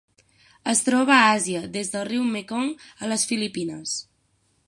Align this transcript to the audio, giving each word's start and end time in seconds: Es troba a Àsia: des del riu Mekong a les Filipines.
Es 0.71 0.79
troba 0.85 1.13
a 1.17 1.27
Àsia: 1.33 1.61
des 1.75 1.93
del 1.95 2.05
riu 2.09 2.25
Mekong 2.37 2.73
a 3.07 3.13
les 3.13 3.27
Filipines. 3.33 3.97